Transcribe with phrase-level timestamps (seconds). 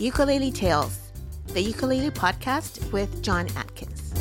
[0.00, 1.10] Ukulele Tales,
[1.48, 4.14] the ukulele podcast with John Atkins.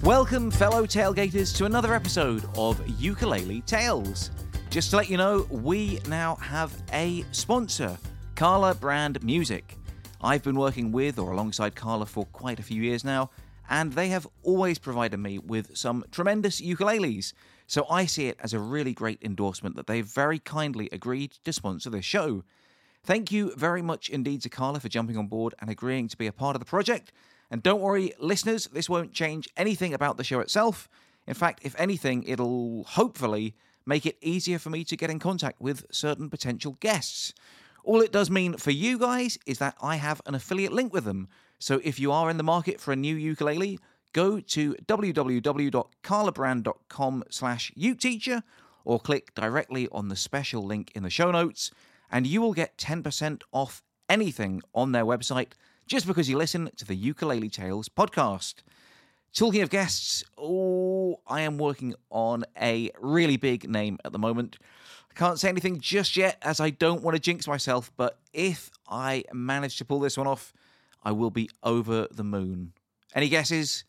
[0.00, 4.30] Welcome, fellow tailgaters, to another episode of Ukulele Tales.
[4.70, 7.98] Just to let you know, we now have a sponsor,
[8.36, 9.76] Kala Brand Music.
[10.20, 13.30] I've been working with or alongside Kala for quite a few years now,
[13.68, 17.32] and they have always provided me with some tremendous ukuleles.
[17.66, 21.52] So I see it as a really great endorsement that they've very kindly agreed to
[21.52, 22.44] sponsor this show.
[23.04, 26.26] Thank you very much indeed to Kala for jumping on board and agreeing to be
[26.26, 27.12] a part of the project.
[27.50, 30.88] And don't worry, listeners, this won't change anything about the show itself.
[31.26, 33.54] In fact, if anything, it'll hopefully
[33.84, 37.34] make it easier for me to get in contact with certain potential guests.
[37.84, 41.04] All it does mean for you guys is that I have an affiliate link with
[41.04, 41.28] them.
[41.58, 43.78] So if you are in the market for a new ukulele,
[44.14, 48.42] go to www.kalabrand.com slash uketeacher
[48.86, 51.70] or click directly on the special link in the show notes
[52.14, 55.48] and you will get 10% off anything on their website
[55.84, 58.54] just because you listen to the Ukulele Tales podcast.
[59.34, 64.58] Talking of guests, oh, I am working on a really big name at the moment.
[65.10, 68.70] I can't say anything just yet as I don't want to jinx myself, but if
[68.88, 70.52] I manage to pull this one off,
[71.02, 72.74] I will be over the moon.
[73.12, 73.82] Any guesses?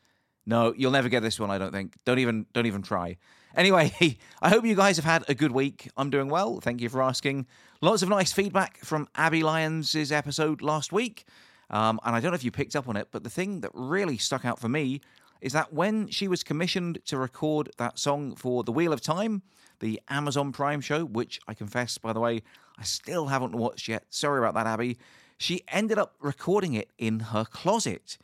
[0.48, 1.94] No, you'll never get this one, I don't think.
[2.06, 3.18] Don't even don't even try.
[3.56, 3.94] Anyway,
[4.42, 5.90] I hope you guys have had a good week.
[5.96, 6.60] I'm doing well.
[6.60, 7.46] Thank you for asking.
[7.86, 11.24] Lots of nice feedback from Abby Lyons' episode last week.
[11.70, 13.70] Um, and I don't know if you picked up on it, but the thing that
[13.76, 15.02] really stuck out for me
[15.40, 19.44] is that when she was commissioned to record that song for The Wheel of Time,
[19.82, 22.42] the Amazon Prime show, which I confess, by the way,
[22.76, 24.06] I still haven't watched yet.
[24.10, 24.98] Sorry about that, Abby.
[25.38, 28.18] She ended up recording it in her closet.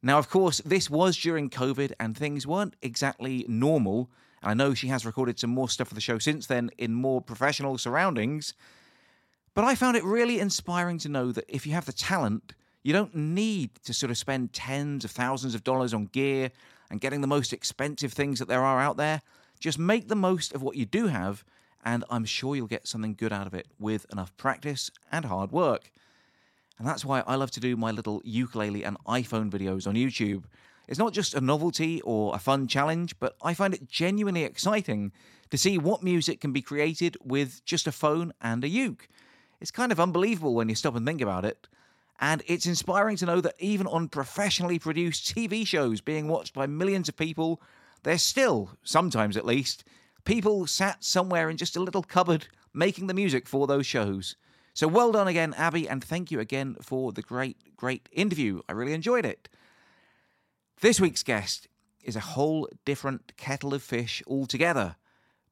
[0.00, 4.12] Now, of course, this was during COVID and things weren't exactly normal.
[4.46, 7.20] I know she has recorded some more stuff for the show since then in more
[7.20, 8.54] professional surroundings.
[9.54, 12.92] But I found it really inspiring to know that if you have the talent, you
[12.92, 16.52] don't need to sort of spend tens of thousands of dollars on gear
[16.90, 19.20] and getting the most expensive things that there are out there.
[19.58, 21.44] Just make the most of what you do have,
[21.84, 25.50] and I'm sure you'll get something good out of it with enough practice and hard
[25.50, 25.90] work.
[26.78, 30.44] And that's why I love to do my little ukulele and iPhone videos on YouTube.
[30.88, 35.12] It's not just a novelty or a fun challenge, but I find it genuinely exciting
[35.50, 39.08] to see what music can be created with just a phone and a uke.
[39.60, 41.68] It's kind of unbelievable when you stop and think about it.
[42.20, 46.66] And it's inspiring to know that even on professionally produced TV shows being watched by
[46.66, 47.60] millions of people,
[48.04, 49.84] there's still, sometimes at least,
[50.24, 54.36] people sat somewhere in just a little cupboard making the music for those shows.
[54.74, 58.60] So well done again, Abby, and thank you again for the great, great interview.
[58.68, 59.48] I really enjoyed it.
[60.82, 61.68] This week's guest
[62.04, 64.96] is a whole different kettle of fish altogether.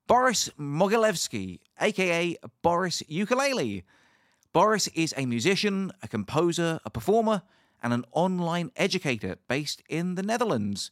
[0.06, 3.84] Boris Mogilevski, aka Boris Ukulele.
[4.52, 7.40] Boris is a musician, a composer, a performer,
[7.82, 10.90] and an online educator based in the Netherlands.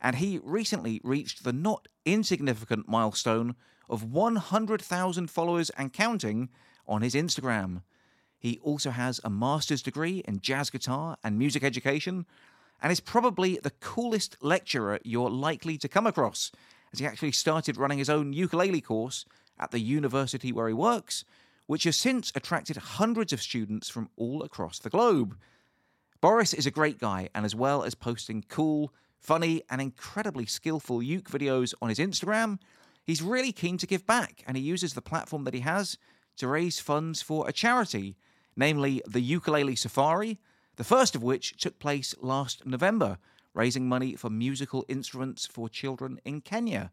[0.00, 3.56] And he recently reached the not insignificant milestone
[3.90, 6.50] of 100,000 followers and counting
[6.86, 7.82] on his Instagram.
[8.38, 12.26] He also has a master's degree in jazz guitar and music education,
[12.82, 16.50] and is probably the coolest lecturer you're likely to come across,
[16.92, 19.24] as he actually started running his own ukulele course
[19.58, 21.24] at the university where he works,
[21.66, 25.36] which has since attracted hundreds of students from all across the globe.
[26.20, 31.02] Boris is a great guy, and as well as posting cool, funny, and incredibly skillful
[31.02, 32.58] uke videos on his Instagram,
[33.04, 35.96] he's really keen to give back, and he uses the platform that he has
[36.36, 38.16] to raise funds for a charity,
[38.56, 40.40] namely the Ukulele Safari,
[40.76, 43.18] the first of which took place last November,
[43.54, 46.92] raising money for musical instruments for children in Kenya.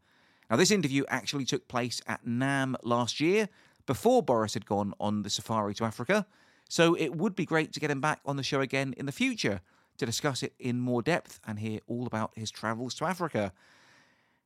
[0.50, 3.50] Now, this interview actually took place at NAMM last year,
[3.90, 6.28] before Boris had gone on the safari to Africa,
[6.70, 9.12] so it would be great to get him back on the show again in the
[9.12, 9.62] future
[9.98, 13.52] to discuss it in more depth and hear all about his travels to Africa.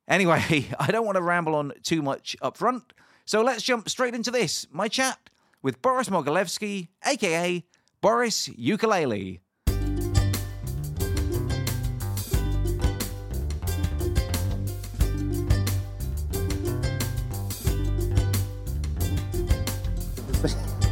[0.08, 2.94] Anyway, I don't want to ramble on too much up front,
[3.26, 5.30] so let's jump straight into this my chat
[5.62, 7.66] with Boris Mogilevski, aka
[8.08, 9.40] Boris Ukulele.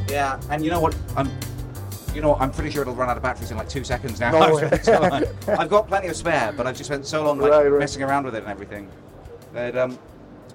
[0.10, 0.96] Yeah, and you know what?
[1.16, 1.30] I'm,
[2.14, 2.42] you know, what?
[2.42, 4.32] I'm pretty sure it'll run out of batteries in like two seconds now.
[4.32, 4.68] No I've, way.
[4.68, 5.24] spent so long-
[5.60, 7.80] I've got plenty of spare, but I've just spent so long like Right, right.
[7.80, 8.90] messing around with it and everything.
[9.54, 9.98] That, um,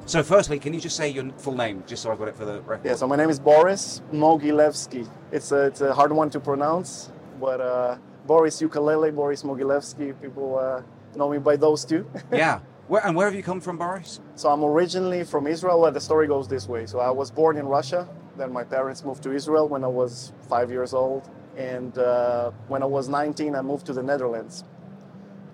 [0.06, 2.44] so, firstly, can you just say your full name, just so I've got it for
[2.44, 2.86] the record?
[2.86, 5.08] Yeah, so my name is Boris Mogilevski.
[5.32, 7.10] It's a, it's a hard one to pronounce,
[7.40, 10.82] but uh, Boris Ukulele, Boris Mogilevski, people uh,
[11.16, 12.08] know me by those two.
[12.32, 12.60] yeah.
[12.88, 14.20] Where, and where have you come from, Boris?
[14.36, 15.80] so I'm originally from Israel.
[15.80, 16.86] Well, the story goes this way.
[16.86, 18.08] So I was born in Russia.
[18.36, 21.28] Then my parents moved to Israel when I was five years old.
[21.56, 24.62] And uh, when I was 19, I moved to the Netherlands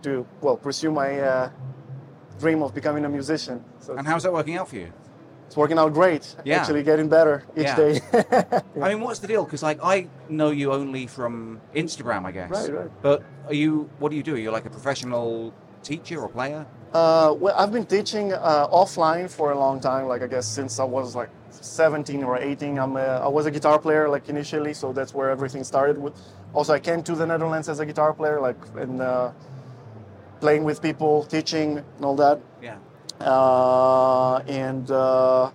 [0.02, 1.50] to well pursue my uh,
[2.42, 3.56] dream of becoming a musician.
[3.78, 4.90] So And how's that working out for you?
[5.46, 6.24] it's working out great.
[6.44, 6.58] Yeah.
[6.58, 7.76] Actually, getting better each Yeah.
[7.82, 7.92] day.
[8.84, 9.44] I mean, what's the deal?
[9.44, 9.96] Because like I
[10.38, 12.50] know you only from Instagram, I guess.
[12.50, 12.90] Right, right.
[13.06, 13.18] But
[13.48, 13.70] are you?
[14.00, 14.34] What do you do?
[14.34, 15.52] Are You're like a professional
[15.88, 16.64] teacher or player?
[16.94, 20.04] Uh, well, I've been teaching uh, offline for a long time.
[20.12, 22.78] Like I guess since I was like 17 or 18.
[22.78, 25.96] I'm a, I was a guitar player like initially, so that's where everything started.
[26.04, 26.14] With
[26.54, 29.32] also I came to the Netherlands as a guitar player, like and uh,
[30.42, 32.40] playing with people, teaching, and all that.
[32.60, 32.78] Yeah.
[33.20, 35.50] Uh, and uh,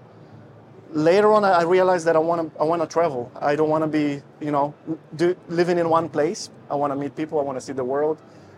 [1.10, 3.30] later on, I realized that I want to I want to travel.
[3.52, 4.08] I don't want to be
[4.40, 4.74] you know
[5.16, 6.50] do, living in one place.
[6.72, 7.36] I want to meet people.
[7.42, 8.18] I want to see the world.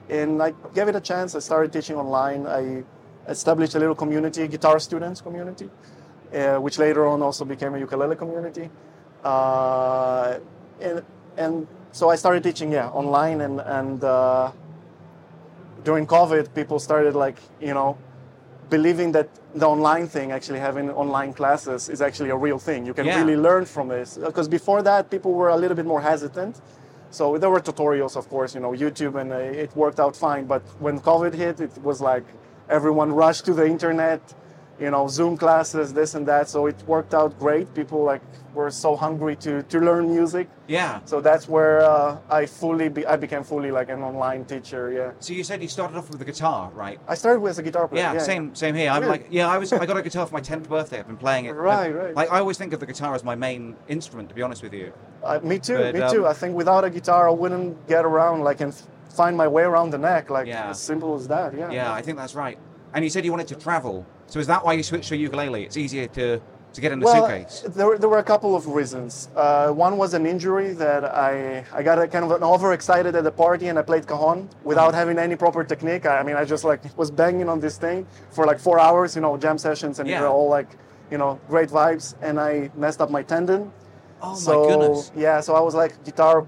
[0.10, 1.36] And I gave it a chance.
[1.36, 2.42] I started teaching online.
[2.48, 2.84] I
[3.28, 8.16] established a little community, guitar students community, uh, which later on also became a ukulele
[8.16, 8.70] community.
[9.24, 10.40] Uh,
[10.80, 11.04] and
[11.38, 14.52] and so I started teaching yeah online and and uh,
[15.84, 17.98] during COVID, people started like you know
[18.70, 22.86] believing that the online thing, actually having online classes, is actually a real thing.
[22.86, 23.18] You can Yeah.
[23.20, 24.18] really learn from this.
[24.18, 26.62] Because before that, people were a little bit more hesitant.
[27.10, 30.46] So there were tutorials, of course, you know, YouTube, and uh, it worked out fine.
[30.46, 32.26] But when COVID hit, it was like
[32.70, 34.22] everyone rushed to the internet,
[34.80, 36.48] you know, Zoom classes, this and that.
[36.50, 37.74] So it worked out great.
[37.74, 38.22] People like
[38.54, 40.48] were so hungry to to learn music.
[40.68, 41.02] Yeah.
[41.06, 44.92] So that's where uh, I fully be, I became fully like an online teacher.
[44.92, 45.12] Yeah.
[45.20, 47.00] So you said you started off with the guitar, right?
[47.08, 48.04] I started with a guitar player.
[48.04, 48.90] Yeah, same, same here.
[48.90, 49.12] I'm Really?
[49.20, 51.00] like, yeah, I was, I got a guitar for my tenth birthday.
[51.00, 51.52] I've been playing it.
[51.52, 52.16] Right, I- right.
[52.16, 54.74] Like, I always think of the guitar as my main instrument, to be honest with
[54.74, 54.94] you.
[55.24, 55.78] Uh, me too.
[55.78, 56.26] But, me um, too.
[56.28, 58.74] I think without a guitar, I wouldn't get around like and
[59.16, 60.30] find my way around the neck.
[60.30, 60.70] Like Yeah.
[60.70, 61.56] as simple as that.
[61.56, 61.72] Yeah.
[61.72, 62.58] Yeah, I think that's right.
[62.94, 64.06] And you said you wanted to travel.
[64.30, 65.64] So is that why you switched to ukulele?
[65.64, 66.40] It's easier to,
[66.74, 67.64] to get in the Well, suitcase.
[67.76, 69.30] there, were- there were a couple of reasons.
[69.36, 73.24] Uh, one was an injury that I I got a kind of an overexcited at
[73.24, 76.06] the party and I played cajon without having any proper technique.
[76.06, 79.16] I, I mean, I just like was banging on this thing for like four hours,
[79.16, 80.20] you know, jam sessions, and Yeah.
[80.20, 80.70] they were all like,
[81.12, 82.14] you know, great vibes.
[82.22, 83.72] And I messed up my tendon.
[84.22, 85.12] Oh so, my goodness.
[85.16, 86.46] Yeah, so I was like, guitar,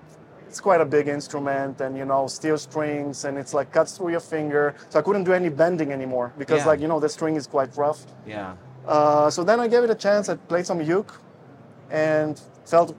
[0.52, 4.12] it's quite a big instrument, and you know, steel strings, and it's like cuts through
[4.12, 4.64] your finger.
[4.90, 6.72] So I couldn't do any bending anymore because, Yeah.
[6.72, 8.00] like, you know, the string is quite rough.
[8.28, 8.56] Yeah.
[8.86, 10.24] Uh, so then I gave it a chance.
[10.28, 11.14] I played some uke,
[11.90, 12.34] and
[12.66, 12.90] felt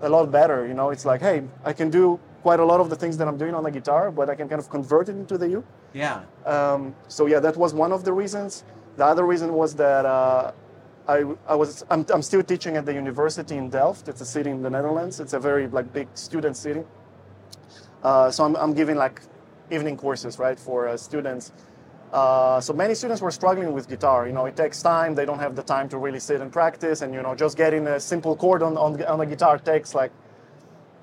[0.00, 0.58] a lot better.
[0.70, 3.26] You know, it's like, hey, I can do quite a lot of the things that
[3.26, 5.64] I'm doing on the guitar, but I can kind of convert it into the uke.
[5.92, 6.20] Yeah.
[6.54, 8.62] Um, so yeah, that was one of the reasons.
[8.96, 10.52] The other reason was that uh,
[11.08, 14.08] I, I was I'm, I'm still teaching at the university in Delft.
[14.08, 15.20] It's a city in the Netherlands.
[15.20, 16.82] It's a very like big student city.
[18.02, 19.22] Uh, so I'm, I'm giving like
[19.70, 21.52] evening courses right for uh, students.
[22.12, 24.26] Uh, so many students were struggling with guitar.
[24.26, 25.14] You know, it takes time.
[25.14, 27.02] They don't have the time to really sit and practice.
[27.02, 30.12] And you know, just getting a simple chord on on, on the guitar takes like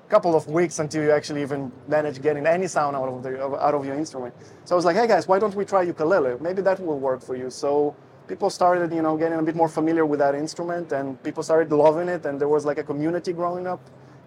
[0.06, 3.42] a couple of weeks until you actually even manage getting any sound out of the
[3.42, 4.34] out of your instrument.
[4.64, 6.38] So I was like, hey guys, why don't we try ukulele?
[6.40, 7.50] Maybe that will work for you.
[7.50, 11.42] So people started, you know, getting a bit more familiar with that instrument, and people
[11.42, 12.26] started loving it.
[12.26, 13.80] And there was like a community growing up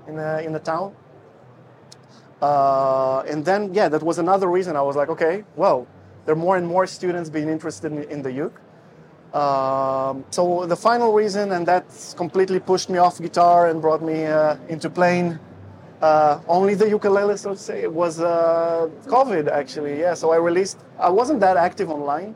[0.07, 0.95] in the in the town.
[2.41, 5.87] Uh, and then, yeah, that was another reason I was like, okay, well,
[6.25, 8.61] there are more and more students being interested in, in the uke.
[9.33, 11.85] Um, so the final reason, and that
[12.15, 15.39] completely pushed me off guitar and brought me uh, into playing
[16.01, 19.99] uh, only the ukulele, so to say, was uh, COVID actually.
[19.99, 20.77] Yeah, so I released.
[20.99, 22.35] I wasn't that active online,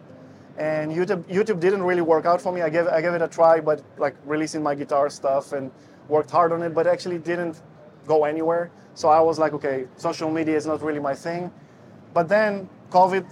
[0.57, 2.61] and YouTube YouTube didn't really work out for me.
[2.61, 5.71] I gave I gave it a try, but like releasing my guitar stuff and
[6.07, 7.61] worked hard on it, but actually didn't
[8.07, 8.71] go anywhere.
[8.93, 11.51] So I was like, okay, social media is not really my thing.
[12.13, 13.25] But then COVID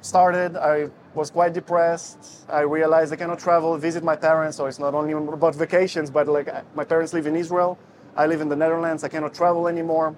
[0.00, 0.56] started.
[0.56, 2.44] I was quite depressed.
[2.48, 4.56] I realized I cannot travel, visit my parents.
[4.56, 7.78] So it's not only about vacations, but like my parents live in Israel.
[8.16, 9.04] I live in the Netherlands.
[9.04, 10.16] I cannot travel anymore.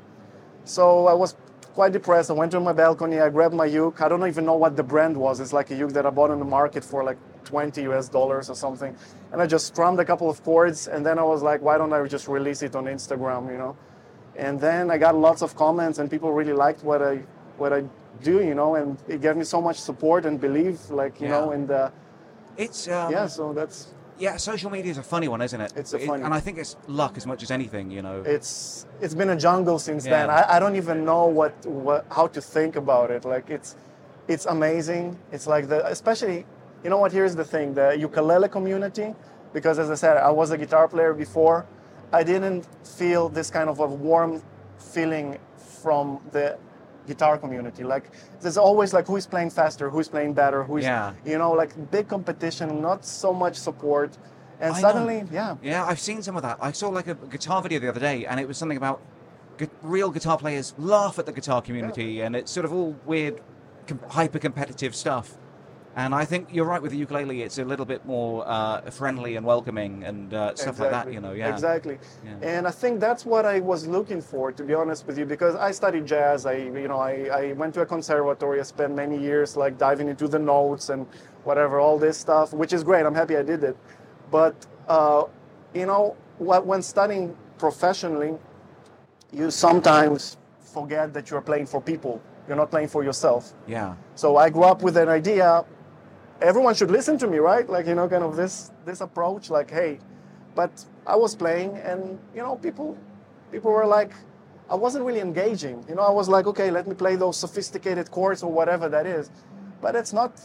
[0.65, 1.37] So I was
[1.77, 2.31] quite depressed.
[2.31, 3.21] I went to my balcony.
[3.21, 4.01] I grabbed my uke.
[4.01, 5.41] I don't even know what the brand was.
[5.41, 8.49] It's like a uke that I bought on the market for like 20 US dollars
[8.49, 8.97] or something.
[9.31, 10.89] And I just strummed a couple of chords.
[10.89, 13.77] And then I was like, why don't I just release it on Instagram, you know?
[14.37, 17.15] And then I got lots of comments, and people really liked what I
[17.57, 17.85] what I
[18.23, 18.75] do, you know.
[18.75, 21.53] And it gave me so much support and belief, like you know.
[21.53, 21.91] And uh,
[22.57, 24.37] It's um, yeah, so that's yeah.
[24.37, 25.73] Social media is a funny one, isn't it?
[25.77, 27.91] It's a It- funny- and I think it's luck as much as anything.
[27.91, 28.23] You know.
[28.25, 30.31] it's it's been a jungle since then.
[30.31, 33.25] I, I don't even know what, what how to think about it.
[33.25, 33.77] Like it's
[34.29, 35.17] it's amazing.
[35.33, 36.45] It's like the especially
[36.85, 39.15] you know what here's the thing the ukulele community
[39.53, 41.67] because as I said I was a guitar player before.
[42.13, 44.41] I didn't feel this kind of a warm
[44.79, 45.39] feeling
[45.83, 46.57] from the
[47.07, 47.83] guitar community.
[47.85, 48.11] Like
[48.41, 51.13] there's always like who is playing faster, who is playing better, who is Yeah.
[51.25, 54.11] you know like big competition, not so much support.
[54.61, 54.81] And I know.
[54.89, 56.57] suddenly, yeah, Yeah, I've seen some of that.
[56.61, 59.01] I saw like a guitar video the other day, and it was something about
[59.59, 63.41] gu- real guitar players laugh at the guitar community, and it's sort of all weird,
[63.87, 65.37] com- hyper competitive stuff.
[65.97, 69.37] And I think you're right with the ukulele; it's a little bit more uh, friendly
[69.37, 71.11] and welcoming, and uh, stuff like that.
[71.11, 71.51] You know, yeah.
[71.51, 71.99] Exactly.
[72.23, 72.37] Yeah.
[72.43, 75.55] And I think that's what I was looking for, to be honest with you, because
[75.57, 76.45] I studied jazz.
[76.45, 78.61] I, you know, I, I went to a conservatory.
[78.61, 81.07] I spent many years like diving into the notes and
[81.45, 83.07] whatever, all this stuff, which is great.
[83.07, 83.77] I'm happy I did it.
[84.31, 84.55] But
[84.89, 85.25] uh,
[85.73, 88.35] you know, what, when studying professionally,
[89.33, 92.21] you sometimes forget that you're playing for people.
[92.47, 93.55] You're not playing for yourself.
[93.67, 93.97] Yeah.
[94.15, 95.65] So I grew up with an idea.
[96.41, 97.69] Everyone should listen to me, right?
[97.69, 99.51] Like you know, kind of this this approach.
[99.51, 99.99] Like, hey,
[100.55, 102.97] but I was playing, and you know, people
[103.51, 104.13] people were like,
[104.69, 105.85] I wasn't really engaging.
[105.89, 109.07] You know, I was like, okay, let me play those sophisticated chords or whatever that
[109.07, 109.31] is,
[109.81, 110.41] but it's not.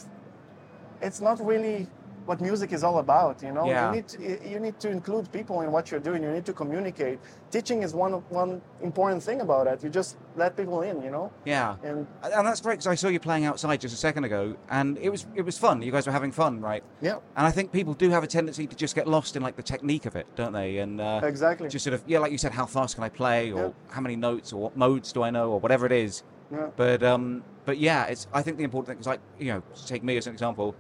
[1.01, 1.87] It's not really
[2.25, 3.41] what music is all about.
[3.43, 3.89] You know, Yeah.
[3.89, 6.21] you need to, you need to include people in what you're doing.
[6.23, 7.19] You need to communicate.
[7.51, 9.83] Teaching is one one important thing about it.
[9.83, 11.01] You just let people in.
[11.01, 11.75] You know, Yeah.
[11.83, 14.97] and And that's great because I saw you playing outside just a second ago, and
[14.97, 15.81] it was it was fun.
[15.81, 16.83] You guys were having fun, right?
[17.01, 17.17] yeah.
[17.37, 19.63] And I think people do have a tendency to just get lost in like the
[19.63, 20.77] technique of it, don't they?
[20.79, 21.69] And uh, Exactly.
[21.69, 23.69] just sort of yeah, like you said, how fast can I play, or Yeah.
[23.95, 26.23] how many notes, or what modes do I know, or whatever it is.
[26.51, 26.67] Yeah.
[26.75, 30.03] But um, but yeah, it's I think the important thing is like you know, take
[30.03, 30.75] me as an example.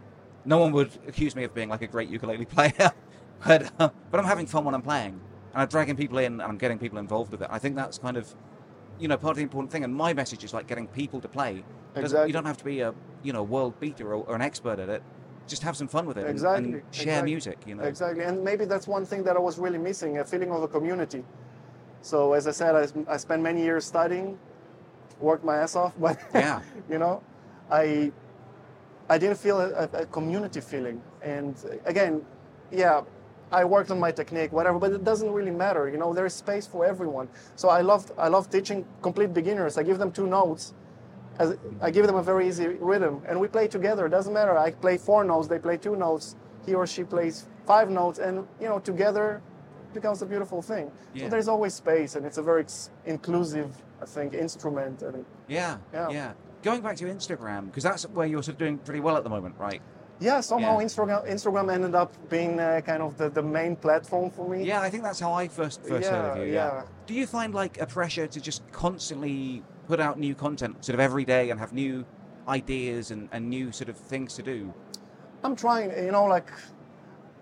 [0.45, 2.91] No one would accuse me of being like a great ukulele player,
[3.45, 5.19] but uh, but I'm having fun when I'm playing,
[5.53, 7.47] and I'm dragging people in, and I'm getting people involved with it.
[7.51, 8.33] I think that's kind of
[8.99, 9.83] you know part of the important thing.
[9.83, 11.63] And my message is like getting people to play.
[11.95, 12.27] Exactly.
[12.27, 12.93] You don't have to be a
[13.23, 15.03] you know world beater or, or an expert at it.
[15.47, 17.31] Just have some fun with it and- Exactly, and, share exactly.
[17.31, 17.57] music.
[17.67, 17.83] You know.
[17.83, 20.67] Exactly, and maybe that's one thing that I was really missing a feeling of a
[20.67, 21.23] community.
[22.03, 24.39] So, as I said, I, I spent many years studying,
[25.19, 26.61] worked my ass off, but Yeah.
[26.89, 27.21] you know,
[27.69, 28.11] I
[29.11, 31.01] I didn't feel a, a community feeling.
[31.21, 32.21] And uh, again,
[32.71, 33.01] yeah,
[33.51, 35.89] I worked on my technique, whatever, but it doesn't really matter.
[35.89, 37.27] You know, there is space for everyone.
[37.57, 39.77] So I love I love teaching complete beginners.
[39.77, 40.73] I give them two notes.
[41.39, 44.05] As, I give them a very easy rhythm, and we play together.
[44.05, 44.57] It doesn't matter.
[44.57, 46.35] I play four notes, they play two notes.
[46.65, 49.41] He or she plays five notes, and you know, together
[49.93, 50.89] becomes a beautiful thing.
[51.13, 51.25] Yeah.
[51.25, 52.65] So there's always space, and it's a very
[53.05, 53.69] inclusive,
[54.01, 55.01] I think, instrument.
[55.01, 56.09] And Yeah, Yeah.
[56.09, 56.31] yeah.
[56.63, 59.29] Going back to Instagram, because that's where you're sort of doing pretty well at the
[59.29, 59.81] moment, right?
[60.21, 60.85] yeah, somehow Yeah.
[60.85, 64.63] Instagram Instagram ended up being uh, kind of the, the main platform for me.
[64.63, 66.53] Yeah, I think that's how I first first heard of you.
[66.53, 66.73] Yeah.
[66.73, 66.83] yeah.
[67.07, 70.99] Do you find like a pressure to just constantly put out new content, sort of
[70.99, 72.05] every day, and have new
[72.47, 74.71] ideas and, and new sort of things to do?
[75.43, 76.51] I'm trying, you know, like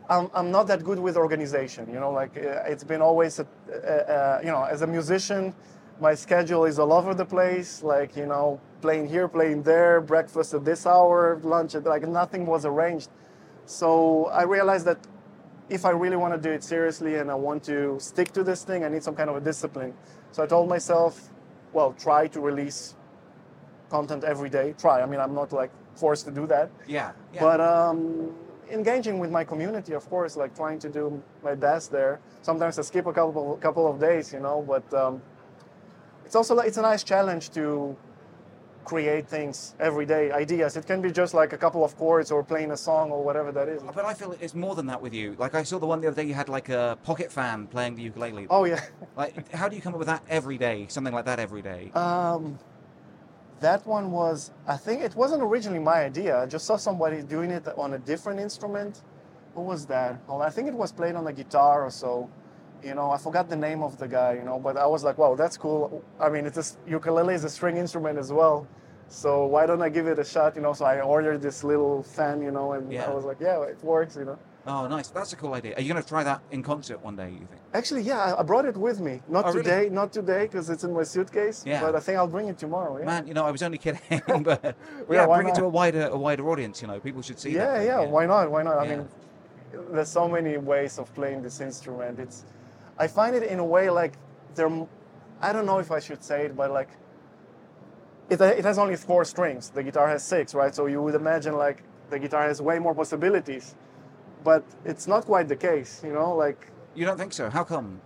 [0.10, 3.48] I'm, I'm not that good with organization, you know, like uh, it's been always, a,
[3.70, 5.54] uh, uh, you know, as a musician,
[6.00, 10.54] my schedule is all over the place, like, you know, playing here, playing there, breakfast
[10.54, 13.10] at this hour, lunch at, like nothing was arranged.
[13.66, 14.98] So I realized that
[15.70, 18.64] if I really want to do it seriously and I want to stick to this
[18.64, 19.94] thing, I need some kind of a discipline.
[20.32, 21.30] So I told myself,
[21.74, 22.96] well, try to release
[23.90, 24.74] content every day.
[24.78, 25.02] Try.
[25.02, 26.72] I mean, I'm not like forced to do that.
[26.88, 27.42] Yeah, yeah.
[27.42, 28.36] But um,
[28.72, 32.20] engaging with my community, of course, like trying to do my best there.
[32.42, 34.64] Sometimes I skip a couple couple of days, you know.
[34.68, 35.22] But um,
[36.26, 37.96] it's also like, it's a nice challenge to
[38.86, 40.76] create things every day, ideas.
[40.78, 43.52] It can be just like a couple of chords or playing a song or whatever
[43.52, 43.84] that is.
[43.84, 45.36] but I feel it's more than that with you.
[45.38, 47.96] Like I saw the one the other day, you had like a pocket fan playing
[47.96, 48.48] the ukulele.
[48.50, 48.82] Oh yeah.
[49.16, 50.86] Like, how do you come up with that every day?
[50.88, 51.92] Something like that every day?
[51.94, 52.58] Um,
[53.60, 56.40] that one was, I think it wasn't originally my idea.
[56.40, 59.02] I just saw somebody doing it on a different instrument.
[59.54, 60.22] What was that?
[60.28, 62.30] Well, I think it was played on a guitar or so.
[62.84, 65.18] You know, I forgot the name of the guy, you know, but I was like,
[65.18, 66.04] wow, that's cool.
[66.20, 68.68] I mean, it's a, ukulele is a string instrument as well.
[69.10, 70.74] So why don't I give it a shot, you know?
[70.74, 73.10] So I ordered this little fan, you know, and Yeah.
[73.10, 74.38] I was like, yeah, it works, you know.
[74.68, 75.08] Oh, nice.
[75.10, 75.74] That's a cool idea.
[75.76, 77.32] Are you going to try that in concert one day?
[77.32, 77.62] You think?
[77.74, 79.22] Actually, yeah, I- brought it with me.
[79.28, 79.64] Not Oh, really?
[79.64, 81.64] today, not today, because it's in my suitcase.
[81.66, 81.82] Yeah.
[81.82, 82.98] But I think I'll bring it tomorrow.
[83.00, 83.06] Yeah.
[83.06, 84.02] Man, you know, I was only kidding,
[84.44, 84.74] but Yeah,
[85.10, 86.82] yeah, bring it to a wider a wider audience.
[86.82, 87.84] You know, people should see that.
[87.84, 88.52] yeah, yeah, Why not?
[88.52, 88.78] Why not?
[88.78, 89.08] I mean,
[89.92, 92.20] there's so many ways of playing this instrument.
[92.20, 92.44] It's,
[93.00, 94.14] I find it in a way like
[94.56, 94.70] there.
[95.42, 96.90] I don't know if I should say it, but like,
[98.30, 99.70] it it has only four strings.
[99.70, 100.76] The guitar has six, right?
[100.76, 103.76] So you would imagine like the guitar has way more possibilities,
[104.44, 106.02] but it's not quite the case.
[106.04, 107.50] You know, like You don't think so?
[107.50, 108.02] How come?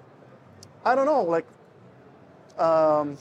[0.85, 1.47] I don't know, like,
[2.59, 3.17] um,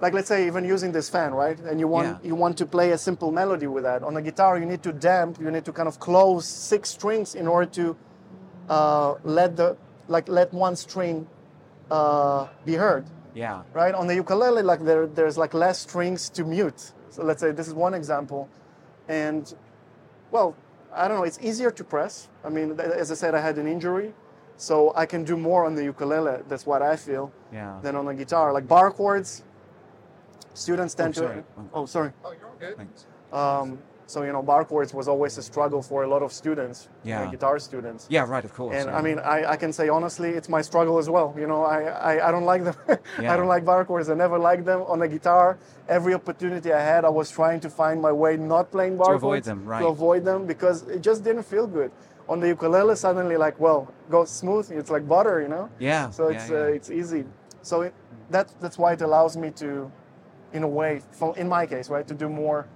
[0.00, 1.58] like let's say even using this fan, right?
[1.60, 2.28] And you want Yeah.
[2.28, 4.02] you want to play a simple melody with that.
[4.02, 7.34] On a guitar, you need to damp, you need to kind of close six strings
[7.34, 7.96] in order to
[8.68, 9.76] uh, let the
[10.08, 11.26] like let one string
[11.90, 13.04] uh, be heard,
[13.34, 13.62] Yeah.
[13.72, 13.94] right?
[13.94, 16.92] On the ukulele, like there there's like less strings to mute.
[17.10, 18.48] So let's say this is one example,
[19.08, 19.52] and
[20.30, 20.56] well,
[20.94, 21.24] I don't know.
[21.24, 22.28] It's easier to press.
[22.44, 24.14] I mean, as I said, I had an injury,
[24.56, 26.42] So I can do more on the ukulele.
[26.48, 27.78] That's what I feel Yeah.
[27.82, 28.52] than on the guitar.
[28.52, 29.42] Like bar chords,
[30.54, 31.42] students tend sorry.
[31.42, 31.44] to.
[31.74, 32.12] Oh, sorry.
[32.24, 32.76] Oh, you're all good.
[32.76, 33.06] Thanks.
[33.32, 36.88] Um, so you know, bar chords was always a struggle for a lot of students,
[37.04, 37.30] Yeah.
[37.30, 38.06] guitar students.
[38.10, 38.76] Yeah, right, of course.
[38.76, 38.96] And yeah.
[38.98, 41.34] I mean, I, I can say honestly, it's my struggle as well.
[41.38, 42.76] You know, I, I, I don't like them.
[43.20, 43.34] Yeah.
[43.34, 44.08] I don't like bar chords.
[44.08, 45.58] I never liked them on the guitar.
[45.88, 49.20] Every opportunity I had, I was trying to find my way not playing bar avoid
[49.20, 49.80] chords them, right.
[49.80, 51.90] to avoid them because it just didn't feel good.
[52.28, 54.70] On the ukulele, suddenly like, well, goes smooth.
[54.70, 55.68] It's like butter, you know.
[55.78, 56.10] yeah.
[56.10, 56.56] So it's yeah.
[56.56, 57.24] Uh, it's easy.
[57.62, 57.94] So it,
[58.30, 59.90] that that's why it allows me to,
[60.52, 61.02] in a way,
[61.36, 62.66] in my case, right, to do more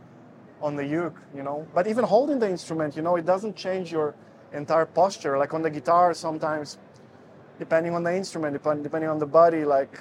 [0.66, 1.58] on the uke, you know.
[1.76, 4.08] But even holding the instrument, you know, it doesn't change your
[4.52, 5.34] entire posture.
[5.42, 6.78] Like on the guitar, sometimes,
[7.58, 9.94] depending on the instrument, depend, depending on the body, like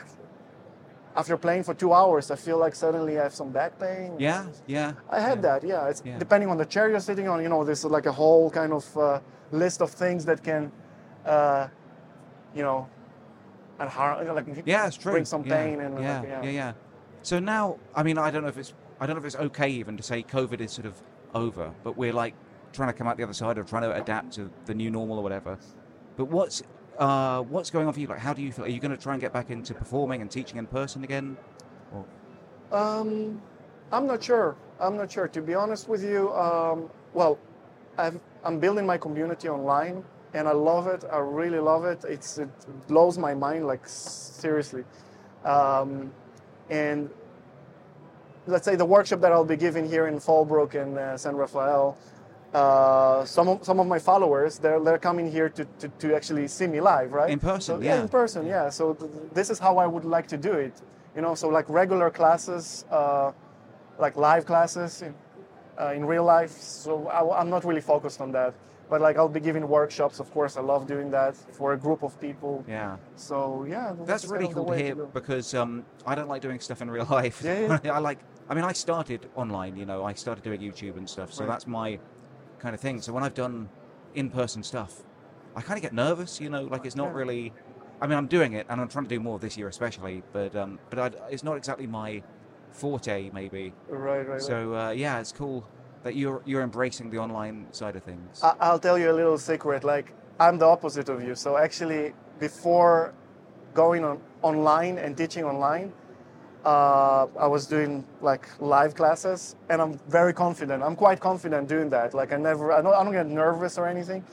[1.16, 4.10] after playing for two hours, I feel like suddenly I have some back pain.
[4.20, 4.94] yeah, yeah.
[5.10, 5.48] I had yeah.
[5.48, 5.88] that, yeah.
[5.92, 6.18] It's Yeah.
[6.26, 7.38] depending on the chair you're sitting on.
[7.44, 9.20] You know, there's like a whole kind of uh,
[9.52, 10.72] list of things that can,
[11.26, 11.68] uh,
[12.58, 12.80] you know,
[13.80, 15.12] and har- like Yeah, it's true.
[15.14, 15.56] bring some yeah.
[15.58, 16.74] pain and yeah, like, yeah, yeah.
[17.30, 19.70] So now, I mean, I don't know if it's, I don't know if it's okay
[19.70, 21.02] even to say COVID is sort of
[21.34, 22.34] over, but we're like
[22.74, 25.18] trying to come out the other side or trying to adapt to the new normal
[25.18, 25.58] or whatever.
[26.18, 26.64] But what's,
[26.98, 28.08] uh, what's going on for you?
[28.08, 28.66] Like, how do you feel?
[28.66, 31.38] Are you going to try and get back into performing and teaching in person again?
[31.94, 32.06] Or,
[32.78, 33.42] Um,
[33.92, 34.56] I'm not sure.
[34.80, 35.28] I'm not sure.
[35.28, 37.38] To be honest with you, um, well,
[37.98, 41.04] I've, I'm building my community online, and I love it.
[41.12, 42.04] I really love it.
[42.08, 42.50] It's it
[42.88, 44.84] blows my mind, like seriously.
[45.44, 46.12] Um,
[46.70, 47.10] and
[48.48, 51.98] let's say the workshop that I'll be giving here in Fallbrook and uh, San Rafael.
[52.54, 56.48] Uh, some of some of my followers they're they're coming here to, to, to actually
[56.48, 57.30] see me live, right?
[57.30, 58.02] In person, So, yeah.
[58.02, 58.70] in person, yeah.
[58.70, 60.82] So th- this is how I would like to do it.
[61.16, 63.32] You know, so like regular classes, uh,
[64.00, 65.14] like live classes in,
[65.80, 66.52] uh, in real life.
[66.52, 68.54] So I, am not really focused on that.
[68.90, 70.20] But like I'll be giving workshops.
[70.20, 72.64] Of course, I love doing that for a group of people.
[72.68, 72.98] yeah.
[73.16, 75.10] So yeah, That's kind really cool to hear do.
[75.14, 77.42] because um, I don't like doing stuff in real life.
[77.44, 78.20] Yeah, I like.
[78.48, 79.76] I mean, I started online.
[79.76, 81.34] You know, I started doing YouTube and stuff.
[81.34, 81.50] So Right.
[81.52, 82.00] that's my
[82.60, 83.02] kind of thing.
[83.02, 83.70] So when I've done
[84.14, 85.04] in-person stuff,
[85.56, 86.40] I kind of get nervous.
[86.40, 87.18] You know, like it's not Yeah.
[87.22, 87.54] really.
[88.02, 90.22] I mean, I'm doing it, and I'm trying to do more this year, especially.
[90.32, 92.22] But um, but I, it's not exactly my
[92.72, 93.74] forte, maybe.
[93.88, 94.28] Right, right.
[94.28, 94.42] right.
[94.42, 95.66] So uh, yeah, it's cool
[96.06, 98.40] that you're you're embracing the online side of things.
[98.62, 99.84] I'll tell you a little secret.
[99.84, 101.34] Like I'm the opposite of you.
[101.34, 103.14] So actually, before
[103.74, 105.92] going on online and teaching online,
[106.64, 110.84] uh, I was doing like live classes, and I'm very confident.
[110.84, 112.14] I'm quite confident doing that.
[112.14, 114.24] Like I never, I don't, I don't get nervous or anything.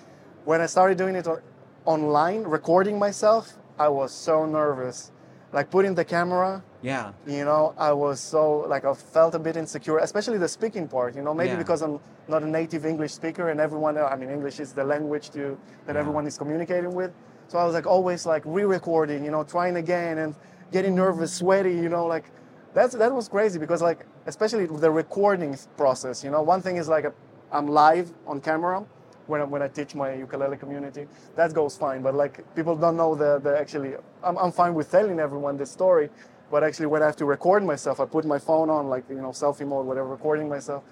[0.44, 1.40] When I started doing it on,
[1.84, 5.11] online, recording myself, I was so nervous.
[5.52, 9.56] Like putting the camera, yeah, you know, I was so like I felt a bit
[9.56, 11.14] insecure, especially the speaking part.
[11.14, 11.58] You know, maybe Yeah.
[11.58, 15.30] because I'm not a native English speaker, and everyone, I mean, English is the language
[15.30, 16.00] to that Yeah.
[16.00, 17.12] everyone is communicating with.
[17.48, 20.34] So I was like always like re-recording, you know, trying again and
[20.72, 22.24] getting nervous, sweaty, you know, like
[22.72, 26.24] that's that was crazy because like especially the recording process.
[26.24, 27.12] You know, one thing is like a,
[27.52, 28.84] I'm live on camera
[29.26, 31.06] when I, when I teach my ukulele community.
[31.36, 33.94] That goes fine, but like people don't know the, the actually.
[34.22, 36.10] I'm, I'm fine with telling everyone the story,
[36.50, 39.16] but actually when I have to record myself, I put my phone on like you
[39.16, 40.82] know selfie mode, whatever, recording myself.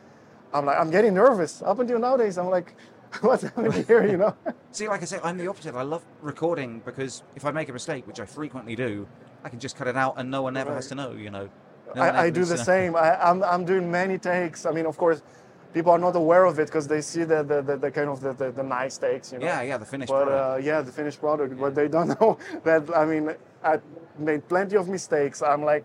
[0.52, 1.62] I'm like I'm getting nervous.
[1.62, 2.74] Up until nowadays, I'm like,
[3.20, 4.06] what's happening here?
[4.06, 4.36] You know?
[4.72, 5.74] See, like I say, I'm the opposite.
[5.74, 9.06] I love recording because if I make a mistake, which I frequently do,
[9.44, 11.48] I can just cut it out and no one ever has to know, you know.
[11.94, 12.94] No I, I do the same.
[12.94, 14.64] I, I'm, I'm doing many takes.
[14.64, 15.22] I mean, of course,
[15.72, 18.20] people are not aware of it because they see the, the, the, the kind of
[18.20, 19.46] the, the, the nice takes, you know.
[19.46, 20.60] Yeah, yeah, the finished But product.
[20.60, 21.58] uh, yeah, the finished product.
[21.58, 22.88] But they don't know that.
[22.96, 23.78] I mean, I
[24.18, 25.42] made plenty of mistakes.
[25.42, 25.84] I'm like,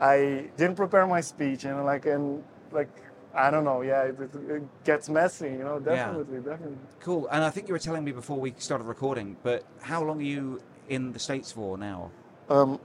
[0.00, 2.88] I didn't prepare my speech, and like, and like,
[3.34, 3.82] I don't know.
[3.82, 5.46] Yeah, it, it- gets messy.
[5.50, 5.94] You know, Yeah.
[5.94, 6.76] definitely, definitely.
[7.00, 7.28] Cool.
[7.30, 10.22] And I think you were telling me before we started recording, but how long are
[10.24, 12.10] you in the States for now?
[12.48, 12.80] Um,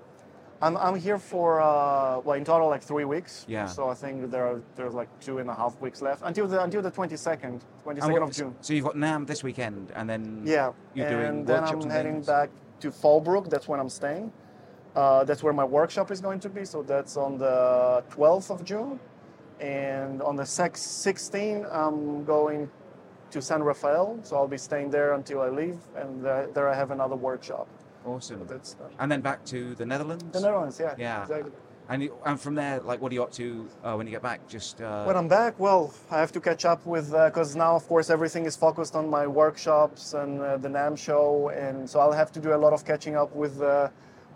[0.61, 3.45] I'm, I'm here for uh, well in total like three weeks.
[3.47, 3.65] Yeah.
[3.67, 6.61] So I think there are there's like two and a half weeks left until the
[6.63, 8.55] until the 22nd, 22nd what- of June.
[8.61, 10.71] So you've got NAMM this weekend, and then Yeah.
[10.95, 12.27] you're and doing then I'm and heading things?
[12.27, 13.49] back to Fallbrook.
[13.49, 14.31] That's where I'm staying.
[14.95, 16.65] Uh, that's where my workshop is going to be.
[16.65, 18.99] So that's on the 12th of June,
[19.59, 22.67] and on the six- 16th I'm going
[23.29, 24.17] to San Rafael.
[24.23, 27.67] So I'll be staying there until I leave, and there I have another workshop.
[28.07, 28.45] Awesome.
[28.47, 30.23] That's uh, And then back to the Netherlands.
[30.31, 30.79] the Netherlands.
[30.79, 30.95] Yeah.
[30.97, 31.21] Yeah.
[31.23, 31.51] Exactly.
[31.89, 34.21] And you, and from there, like, what are you up to uh, when you get
[34.21, 34.45] back?
[34.49, 37.87] Just uh, When I'm back, well, I have to catch up with because now, of
[37.87, 42.11] course, everything is focused on my workshops and uh, the NAMM show, and so I'll
[42.11, 43.87] have to do a lot of catching up with uh,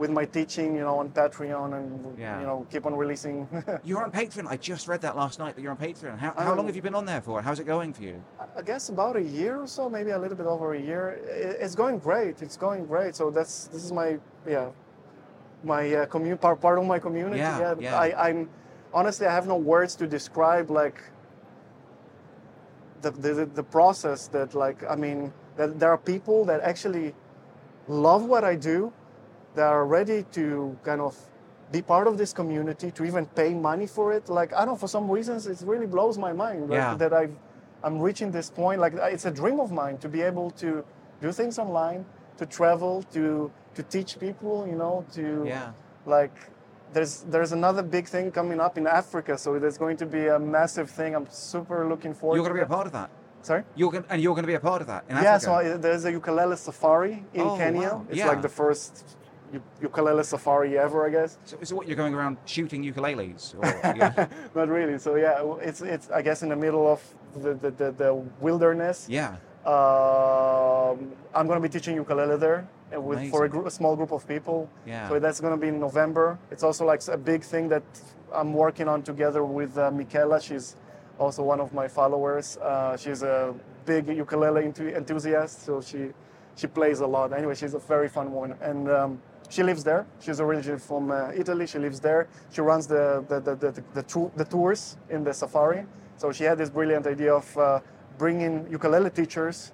[0.02, 2.40] with my teaching, you know, on Patreon and Yeah.
[2.42, 3.36] you know keep on releasing.
[3.84, 4.48] You're on Patreon.
[4.56, 6.18] I just read that last night that you're on Patreon.
[6.18, 7.40] How, how Um, long have you been on there for?
[7.48, 8.18] How's it going for you?
[8.60, 11.04] I guess about a year or so, maybe a little bit over a year.
[11.66, 12.42] It's going great.
[12.42, 13.16] It's going great.
[13.16, 14.10] So that's this is my
[14.56, 14.70] yeah,
[15.64, 17.38] my uh, commu- part part of my community.
[17.38, 17.96] Yeah, yeah.
[18.06, 18.50] I, I'm
[19.00, 20.98] honestly I have no words to describe like
[23.04, 27.14] the, the the process that like I mean that there are people that actually
[27.88, 28.92] love what I do,
[29.56, 31.16] that are ready to kind of
[31.72, 34.30] be part of this community, to even pay money for it.
[34.30, 36.96] Like I don't know, for some reasons, it really blows my mind like, Yeah.
[36.96, 37.36] that I've
[37.84, 38.80] I'm reaching this point.
[38.80, 40.84] Like it's a dream of mine to be able to
[41.22, 42.06] do things online,
[42.38, 44.68] to travel, to to teach people.
[44.68, 45.72] You know, to Yeah.
[46.06, 46.36] like
[46.94, 50.38] there's there's another big thing coming up in Africa, so there's going to be a
[50.40, 51.16] massive thing.
[51.16, 52.36] I'm super looking forward.
[52.36, 53.10] You're going to be a part of that.
[53.44, 53.64] Sorry.
[53.76, 55.46] You're going, and you're going to be a part of that in Yeah, Africa.
[55.46, 57.90] so I, there's a ukulele safari in Oh, Kenya.
[57.90, 58.06] wow.
[58.10, 58.28] It's Yeah.
[58.28, 58.94] like the first
[59.82, 61.38] ukulele safari ever, I guess.
[61.46, 61.88] So, so what?
[61.88, 63.56] You're going around shooting ukuleles?
[63.56, 63.66] Or,
[63.98, 64.28] yeah.
[64.56, 64.98] Not really.
[64.98, 67.02] So yeah, it's it's I guess in the middle of
[67.44, 69.08] the the, the, the wilderness.
[69.10, 69.36] yeah.
[69.64, 74.12] Um, I'm gonna be teaching ukulele there uh, with for a, group, a small group
[74.12, 74.70] of people.
[74.88, 75.08] Yeah.
[75.10, 76.38] So that's gonna be in November.
[76.50, 77.84] It's also like a big thing that
[78.34, 80.42] I'm working on together with uh, Michaela.
[80.42, 80.76] She's
[81.20, 82.58] also one of my followers.
[82.58, 83.54] Uh, she's a
[83.86, 86.10] big ukulele enthu- enthusiast, so she
[86.56, 87.32] she plays a lot.
[87.34, 90.06] Anyway, she's a very fun woman, and um, she lives there.
[90.20, 91.68] She's originally from uh, Italy.
[91.68, 92.28] She lives there.
[92.52, 95.86] She runs the the the, the, the, the tours in the safari.
[96.18, 97.80] So she had this brilliant idea of uh,
[98.18, 99.72] bringing ukulele teachers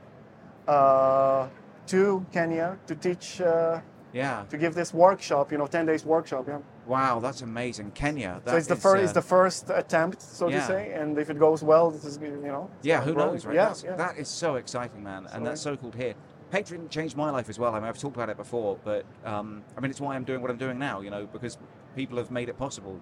[0.67, 1.47] uh,
[1.87, 3.41] to Kenya to teach.
[3.41, 3.79] Uh,
[4.13, 4.45] Yeah.
[4.49, 6.45] to give this workshop, you know, 10 days workshop.
[6.47, 6.59] Yeah.
[6.87, 7.91] Wow, that's amazing.
[7.91, 8.41] Kenya.
[8.45, 10.59] so it's the first, uh, it's the first attempt, so yeah.
[10.59, 12.69] to say, and if it goes well, this is, you know.
[12.81, 13.55] Yeah, who knows, right?
[13.55, 13.95] Yeah, That's, yeah.
[13.97, 16.13] That is so exciting, man, and that's So- to hear.
[16.51, 17.73] Patreon changed my life as well.
[17.75, 20.41] I mean, I've talked about it before, but um, I mean, it's why I'm doing
[20.41, 21.01] what I'm doing now.
[21.01, 21.57] You know, because
[21.95, 22.99] people have made it possible.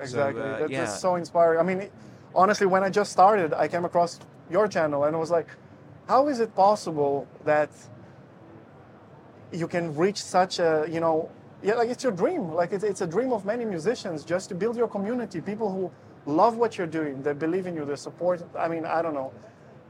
[0.00, 0.40] exactly.
[0.42, 0.80] So, uh, That- yeah.
[0.84, 1.60] That's so inspiring.
[1.60, 1.92] I mean, it-
[2.34, 4.18] honestly, when I just started, I came across
[4.50, 5.48] your channel and I was like,
[6.08, 7.70] how is it possible that
[9.52, 11.28] you can reach such a, you know,
[11.62, 12.52] yeah, like it's your dream.
[12.52, 15.90] Like it's, it's a dream of many musicians just to build your community, people who
[16.30, 18.42] love what you're doing, they believe in you, they support.
[18.58, 19.32] I mean, I don't know.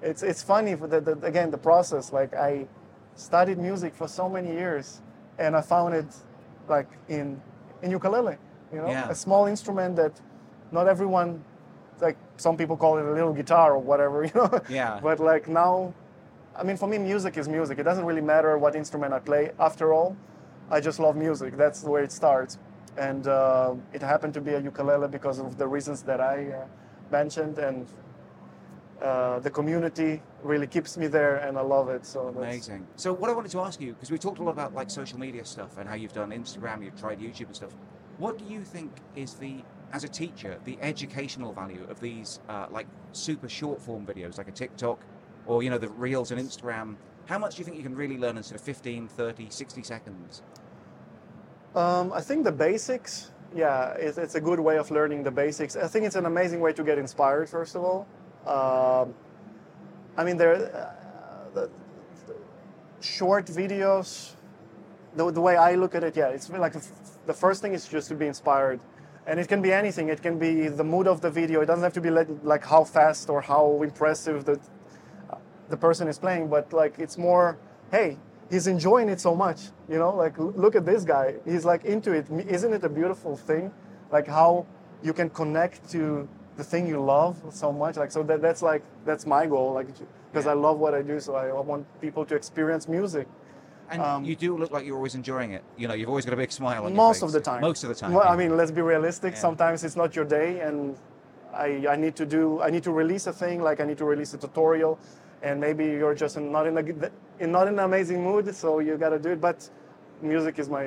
[0.02, 2.12] It's, it's funny, for the, the, again, the process.
[2.12, 2.66] Like I
[3.14, 5.00] studied music for so many years
[5.38, 6.06] and I found it
[6.68, 7.40] like in,
[7.82, 8.36] in ukulele,
[8.72, 9.08] you know, Yeah.
[9.10, 10.20] a small instrument that
[10.72, 11.42] not everyone,
[12.00, 14.60] like some people call it a little guitar or whatever, you know.
[14.68, 15.00] Yeah.
[15.02, 15.92] But like now,
[16.56, 17.78] I mean, for me, music is music.
[17.78, 19.50] It doesn't really matter what instrument I play.
[19.58, 20.16] After all,
[20.70, 21.56] I just love music.
[21.56, 22.58] That's where it starts.
[22.96, 26.64] And uh, it happened to be a ukulele because of the reasons that I uh,
[27.10, 27.58] mentioned.
[27.58, 27.86] And
[29.02, 32.04] uh, the community really keeps me there, and I love it.
[32.04, 32.86] So Amazing.
[32.96, 35.18] So what I wanted to ask you, because we talked a lot about like social
[35.18, 37.74] media stuff and how you've done Instagram, you've tried YouTube and stuff.
[38.18, 42.66] What do you think is the, as a teacher, the educational value of these uh,
[42.70, 45.00] like super short form videos, like a TikTok,
[45.46, 46.96] or you know the Reels and Instagram?
[47.26, 49.82] How much do you think you can really learn in sort of 15, 30, 60
[49.82, 50.42] seconds?
[51.74, 55.76] Um, I think the basics, yeah, it's, it's a good way of learning the basics.
[55.76, 58.08] I think it's an amazing way to get inspired, first of all.
[58.46, 59.14] Um,
[60.16, 61.70] I mean, there, uh, the,
[62.26, 62.34] the
[63.00, 64.32] short videos,
[65.14, 66.84] the, the way I look at it, yeah, it's like the
[67.26, 68.80] the first thing is just to be inspired.
[69.26, 70.08] And it can be anything.
[70.08, 71.60] It can be the mood of the video.
[71.60, 74.58] It doesn't have to be like, like how fast or how impressive the,
[75.68, 77.58] the person is playing, but like it's more,
[77.92, 78.16] hey,
[78.50, 82.12] he's enjoying it so much, you know, like look at this guy, he's like into
[82.12, 82.26] it.
[82.48, 83.70] Isn't it a beautiful thing?
[84.10, 84.66] Like how
[85.02, 86.28] you can connect to
[86.60, 87.94] the thing you love so much.
[88.02, 89.88] Like so that that's like that's my goal, like
[90.30, 93.26] because I love what I do, so I want people to experience music.
[93.92, 95.62] And Um, you do look like you're always enjoying it.
[95.80, 97.26] You know, you've always got a big smile on your Most face.
[97.26, 97.60] of the time.
[97.70, 98.12] Most of the time.
[98.16, 98.34] Well, yeah.
[98.34, 99.32] I mean, let's be realistic.
[99.32, 99.46] Yeah.
[99.46, 100.78] Sometimes it's not your day, and
[101.66, 104.08] I, I need to do I need to release a thing, like I need to
[104.14, 104.92] release a tutorial,
[105.46, 108.68] and maybe you're just not in a good- in not in an amazing mood, so
[108.86, 109.40] you got to do it.
[109.48, 109.58] But
[110.32, 110.84] music is my,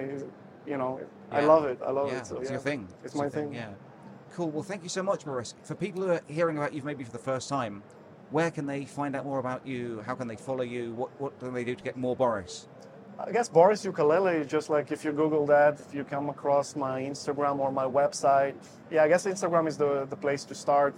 [0.71, 0.91] you know,
[1.39, 1.77] I love it.
[1.89, 2.27] I love yeah, it.
[2.29, 2.81] So it's yeah, your thing.
[3.03, 3.49] It's, your my thing.
[3.53, 3.69] Yeah.
[4.33, 4.49] Cool.
[4.49, 5.53] Well, thank you so much, Boris.
[5.61, 7.83] For people who are hearing about you maybe for the first time,
[8.31, 10.01] where can they find out more about you?
[10.07, 10.93] How can they follow you?
[10.93, 12.67] What What do they do to get more Boris?
[13.19, 16.75] I guess Boris Ukulele, is just like if you Google that, if you come across
[16.75, 18.55] my Instagram or my website.
[18.89, 20.95] Yeah, I guess Instagram is the, the place to start,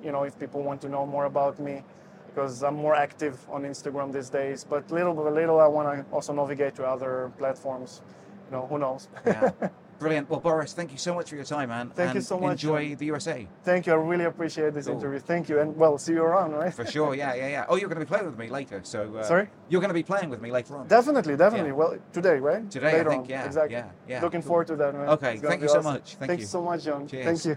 [0.00, 1.82] you know, if people want to know more about me,
[2.28, 4.62] because I'm more active on Instagram these days.
[4.62, 8.00] But little by little, I want to also navigate to other platforms.
[8.48, 9.08] You know, who knows?
[9.26, 9.50] Yeah.
[9.98, 10.28] Brilliant.
[10.28, 11.90] Well, Boris, thank you so much for your time, man.
[11.90, 13.46] Thank you so much, Enjoy the USA.
[13.64, 13.92] Thank you.
[13.92, 14.96] I really appreciate this Cool.
[14.96, 15.18] interview.
[15.18, 16.72] Thank you, and well, see you around, right?
[16.72, 17.14] For sure.
[17.14, 17.64] Yeah, yeah, yeah.
[17.68, 18.80] Oh, you're going to be playing with me later.
[18.84, 19.16] So.
[19.16, 19.48] Uh, Sorry?
[19.68, 20.86] You're going to be playing with me later on.
[20.86, 21.70] Definitely, definitely.
[21.70, 21.74] Yeah.
[21.76, 22.70] Well, today, right?
[22.70, 23.28] Today, I Later think, on.
[23.28, 23.72] yeah, Exactly.
[23.76, 24.48] yeah, yeah, Looking cool.
[24.48, 25.08] forward to that, man.
[25.10, 25.92] Okay, thank you so awesome.
[25.94, 26.16] much.
[26.16, 26.44] Thank Thank you.
[26.44, 27.06] you so much, John.
[27.08, 27.24] Cheers.
[27.24, 27.56] Thank you.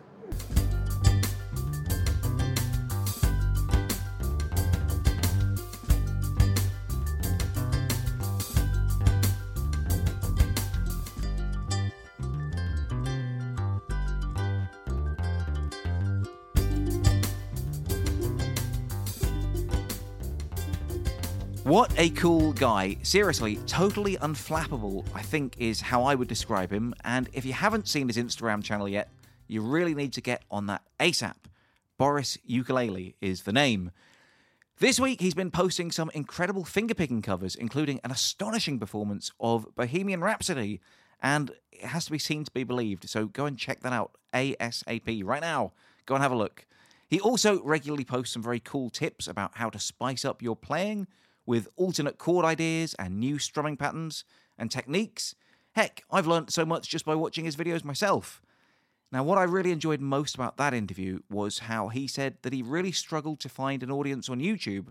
[21.69, 22.97] What a cool guy.
[23.03, 26.95] Seriously, totally unflappable, I think is how I would describe him.
[27.03, 29.08] And if you haven't seen his Instagram channel yet,
[29.47, 31.36] you really need to get on that ASAP.
[31.99, 33.91] Boris Ukulele is the name.
[34.79, 40.21] This week, he's been posting some incredible fingerpicking covers, including an astonishing performance of Bohemian
[40.21, 40.82] Rhapsody.
[41.21, 43.08] And it has to be seen to be believed.
[43.08, 45.73] So go and check that out ASAP right now.
[46.08, 46.65] Go and have a look.
[47.08, 51.05] He also regularly posts some very cool tips about how to spice up your playing
[51.49, 54.23] with alternate chord ideas and new strumming patterns
[54.55, 55.33] and techniques.
[55.71, 58.39] Heck, I've learned so much just by watching his videos myself.
[59.12, 62.62] Now, what I really enjoyed most about that interview was how he said that he
[62.62, 64.89] really struggled to find an audience on YouTube,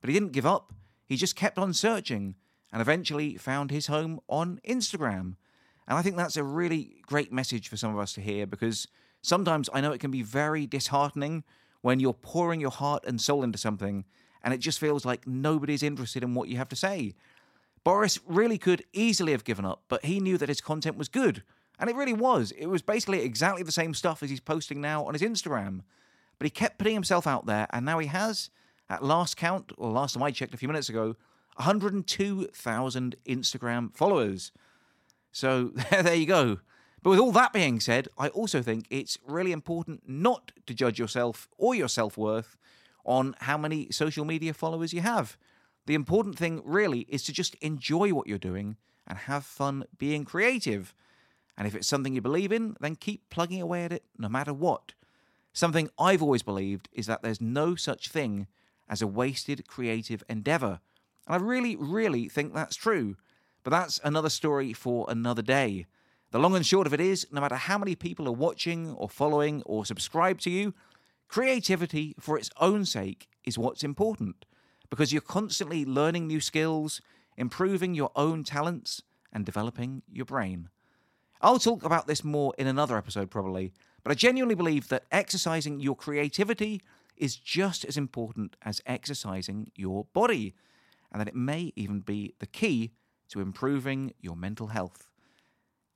[0.00, 0.72] but he didn't give up.
[1.06, 2.34] He just kept on searching
[2.72, 5.36] and eventually found his home on Instagram.
[5.86, 8.88] And I think that's a really great message for some of us to hear because
[9.22, 11.44] sometimes I know it can be very disheartening
[11.82, 14.04] when you're pouring your heart and soul into something
[14.42, 17.14] and it just feels like nobody's interested in what you have to say.
[17.84, 21.42] Boris really could easily have given up, but he knew that his content was good.
[21.78, 22.50] And it really was.
[22.52, 25.80] It was basically exactly the same stuff as he's posting now on his Instagram.
[26.38, 28.50] But he kept putting himself out there, and now he has,
[28.90, 31.16] at last count, or last time I checked a few minutes ago,
[31.56, 34.52] 102,000 Instagram followers.
[35.32, 36.60] So there you go.
[37.02, 40.98] But with all that being said, I also think it's really important not to judge
[40.98, 42.58] yourself or your self worth
[43.10, 45.36] on how many social media followers you have.
[45.86, 50.24] The important thing really is to just enjoy what you're doing and have fun being
[50.24, 50.94] creative.
[51.58, 54.54] And if it's something you believe in, then keep plugging away at it no matter
[54.54, 54.92] what.
[55.52, 58.46] Something I've always believed is that there's no such thing
[58.88, 60.78] as a wasted creative endeavor.
[61.26, 63.16] And I really, really think that's true.
[63.64, 65.86] But that's another story for another day.
[66.30, 69.08] The long and short of it is no matter how many people are watching or
[69.08, 70.74] following or subscribe to you,
[71.30, 74.44] creativity for its own sake is what's important
[74.90, 77.00] because you're constantly learning new skills,
[77.36, 80.68] improving your own talents, and developing your brain.
[81.40, 85.78] I'll talk about this more in another episode, probably, but I genuinely believe that exercising
[85.78, 86.82] your creativity
[87.16, 90.56] is just as important as exercising your body,
[91.12, 92.90] and that it may even be the key
[93.28, 95.08] to improving your mental health.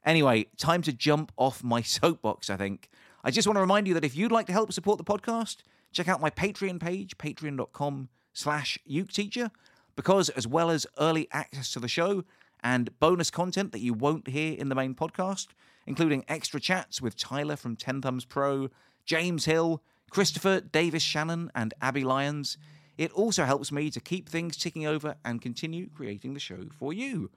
[0.07, 2.89] Anyway, time to jump off my soapbox, I think.
[3.27, 5.63] I just want to remind you that if you'd like to help support the podcast,
[5.93, 9.51] check out my Patreon page, patreon.com slash uketeacher,
[9.97, 12.25] because as well as early access to the show
[12.63, 15.47] and bonus content that you won't hear in the main podcast,
[15.87, 18.69] including extra chats with Tyler from 10 Thumbs Pro,
[19.07, 22.59] James Hill, Christopher, Davis Shannon, and Abby Lyons,
[22.99, 26.93] it also helps me to keep things ticking over and continue creating the show for
[26.93, 27.31] you.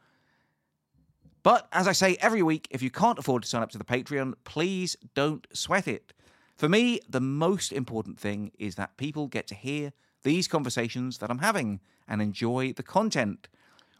[1.43, 3.83] But as I say every week, if you can't afford to sign up to the
[3.83, 6.13] Patreon, please don't sweat it.
[6.55, 11.29] For me, the most important thing is that people get to hear these conversations that
[11.29, 13.47] I'm having and enjoy the content.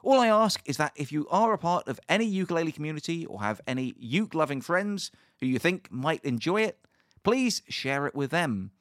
[0.04, 3.42] All I ask is that if you are a part of any ukulele community or
[3.42, 6.80] have any uke loving friends who you think might enjoy it,
[7.24, 8.72] please share it with them.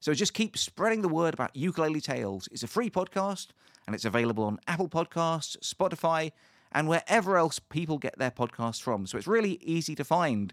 [0.00, 2.48] So just keep spreading the word about Ukulele Tales.
[2.52, 3.48] It's a free podcast
[3.86, 6.32] and it's available on Apple Podcasts, Spotify,
[6.76, 9.06] and wherever else people get their podcasts from.
[9.06, 10.52] So it's really easy to find.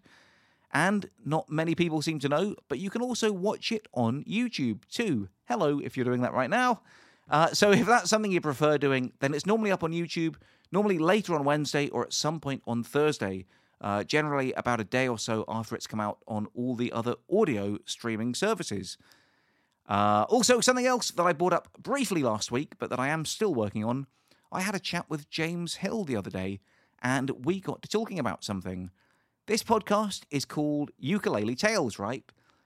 [0.72, 4.88] And not many people seem to know, but you can also watch it on YouTube
[4.90, 5.28] too.
[5.50, 6.82] Hello, if you're doing that right now.
[7.30, 10.36] Uh, so if that's something you prefer doing, then it's normally up on YouTube,
[10.72, 13.46] normally later on Wednesday or at some point on Thursday,
[13.82, 17.16] uh, generally about a day or so after it's come out on all the other
[17.30, 18.98] audio streaming services.
[19.90, 23.26] Uh, also, something else that I brought up briefly last week, but that I am
[23.26, 24.08] still working on.
[24.54, 26.60] I had a chat with James Hill the other day,
[27.02, 28.92] and we got to talking about something.
[29.48, 32.24] This podcast is called Ukulele Tales, right?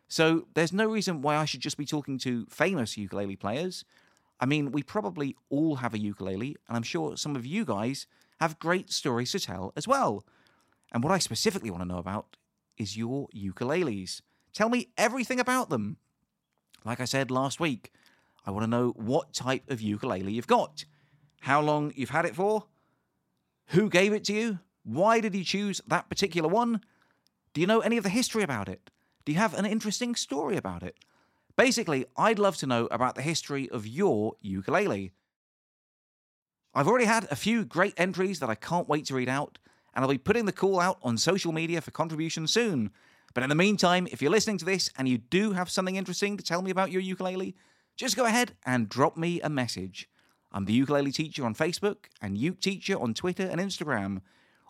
[0.09, 3.85] So there's no reason why I should just be talking to famous ukulele players.
[4.39, 8.05] I mean, we probably all have a ukulele, and I'm sure some of you guys
[8.39, 10.25] have great stories to tell as well.
[10.91, 12.37] And what I specifically want to know about
[12.77, 14.21] is your ukuleles.
[14.53, 15.97] Tell me everything about them.
[16.85, 17.91] Like I said last week,
[18.45, 20.85] I want to know what type of ukulele you've got,
[21.41, 22.65] how long you've had it for,
[23.67, 26.81] who gave it to you, why did you choose that particular one,
[27.57, 28.91] Do you know any of the history about it?
[29.25, 30.95] Do you have an interesting story about it?
[31.55, 35.11] Basically, I'd love to know about the history of your ukulele.
[36.75, 39.57] I've already had a few great entries that I can't wait to read out,
[39.95, 42.91] and I'll be putting the call out on social media for contributions soon.
[43.33, 46.37] But in the meantime, if you're listening to this and you do have something interesting
[46.37, 47.55] to tell me about your ukulele,
[47.95, 50.07] just go ahead and drop me a message.
[50.51, 54.21] I'm the ukulele teacher on Facebook and uke teacher on Twitter and Instagram.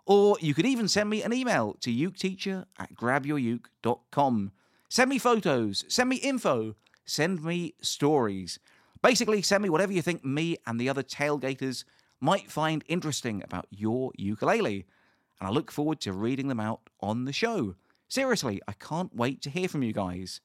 [0.06, 4.52] Or you could even send me an email to uketeacher at grabyouruke.com.
[4.90, 8.58] Send me photos, send me info, send me stories.
[9.02, 11.84] Basically, send me whatever you think me and the other tailgaters
[12.20, 14.86] might find interesting about your ukulele.
[15.40, 17.76] And I look forward to reading them out on the show.
[18.08, 20.42] Seriously, I can't wait to hear from you guys.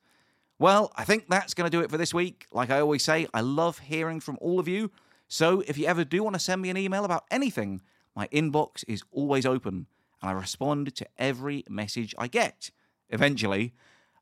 [0.59, 2.47] Well, I think that's going to do it for this week.
[2.53, 4.91] Like I always say, I love hearing from all of you.
[5.33, 7.81] So if you ever do want to send me an email about anything,
[8.15, 9.87] my inbox is always open
[10.21, 12.71] and I respond to every message I get
[13.09, 13.73] eventually.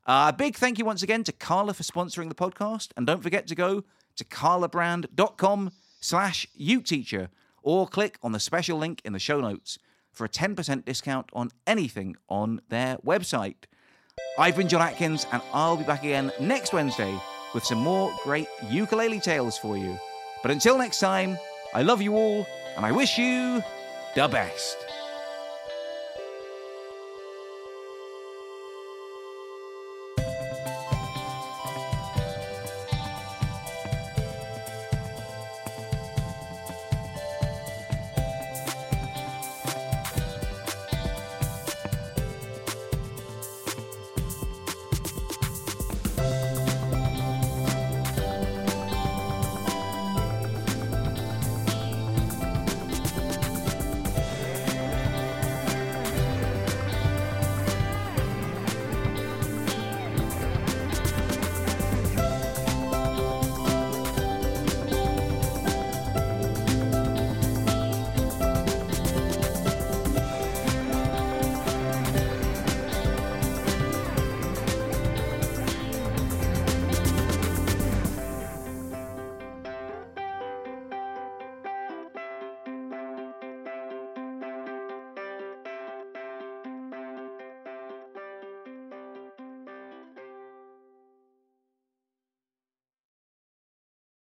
[0.07, 2.91] A uh, big thank you once again to Kala for sponsoring the podcast.
[2.95, 3.83] And don't forget to go
[4.15, 7.27] to kalabrand.com slash uketeacher
[7.61, 9.79] or click on the special link in the show notes
[10.13, 13.65] for a 10% discount on anything on their website.
[14.39, 17.13] I've been John Atkins, and I'll be back again next Wednesday
[17.53, 19.99] with some more great ukulele tales for you.
[20.41, 21.37] But until next time,
[21.73, 23.63] I love you all, and I wish you
[24.15, 24.77] the best.